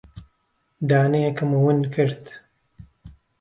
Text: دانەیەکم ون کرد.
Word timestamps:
دانەیەکم 0.89 1.49
ون 1.63 1.79
کرد. 1.93 2.23